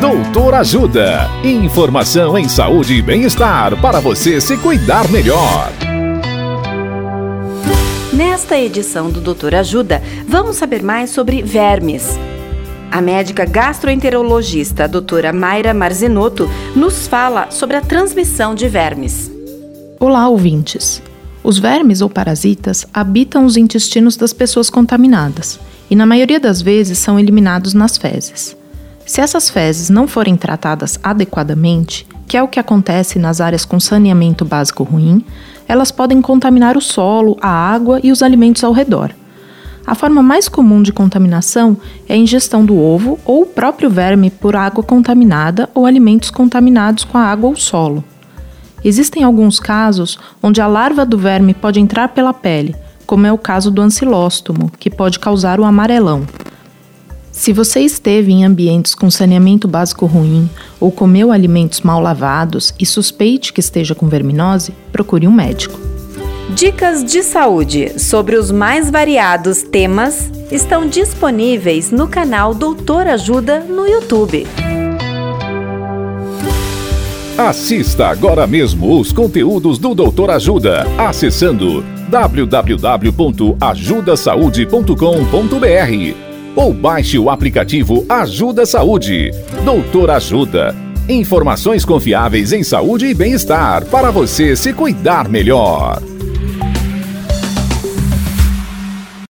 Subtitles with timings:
[0.00, 1.28] Doutor Ajuda.
[1.42, 5.72] Informação em saúde e bem-estar para você se cuidar melhor.
[8.12, 12.16] Nesta edição do Doutor Ajuda, vamos saber mais sobre vermes.
[12.92, 19.28] A médica gastroenterologista a doutora Mayra Marzinotto nos fala sobre a transmissão de vermes.
[19.98, 21.02] Olá, ouvintes.
[21.42, 25.58] Os vermes ou parasitas habitam os intestinos das pessoas contaminadas
[25.90, 28.56] e, na maioria das vezes, são eliminados nas fezes.
[29.08, 33.80] Se essas fezes não forem tratadas adequadamente, que é o que acontece nas áreas com
[33.80, 35.24] saneamento básico ruim,
[35.66, 39.10] elas podem contaminar o solo, a água e os alimentos ao redor.
[39.86, 41.74] A forma mais comum de contaminação
[42.06, 47.02] é a ingestão do ovo ou o próprio verme por água contaminada ou alimentos contaminados
[47.02, 48.04] com a água ou solo.
[48.84, 53.38] Existem alguns casos onde a larva do verme pode entrar pela pele, como é o
[53.38, 56.26] caso do ancilóstomo, que pode causar o amarelão.
[57.38, 60.50] Se você esteve em ambientes com saneamento básico ruim
[60.80, 65.78] ou comeu alimentos mal lavados e suspeite que esteja com verminose, procure um médico.
[66.52, 73.86] Dicas de saúde sobre os mais variados temas estão disponíveis no canal Doutor Ajuda no
[73.86, 74.44] YouTube.
[77.38, 83.58] Assista agora mesmo os conteúdos do Doutor Ajuda acessando www.ajudasaude.com.br
[86.56, 89.30] ou baixe o aplicativo Ajuda Saúde.
[89.64, 90.74] Doutor Ajuda.
[91.08, 96.17] Informações confiáveis em saúde e bem-estar para você se cuidar melhor.